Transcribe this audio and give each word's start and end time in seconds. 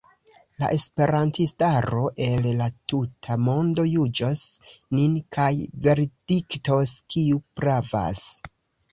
La 0.61 0.67
esperantistaro 0.75 2.05
el 2.27 2.47
la 2.61 2.69
tuta 2.91 3.37
mondo 3.47 3.85
juĝos 3.89 4.41
nin 4.99 5.13
kaj 5.37 5.51
verdiktos, 5.89 6.95
kiu 7.17 7.43
pravas. 7.61 8.25